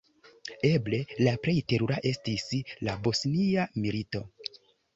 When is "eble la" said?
0.69-1.33